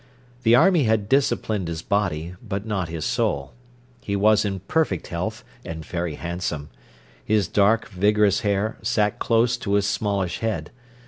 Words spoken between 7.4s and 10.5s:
dark, vigorous hair sat close to his smallish